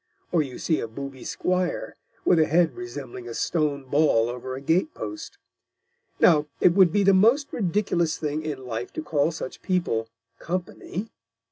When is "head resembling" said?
2.47-3.27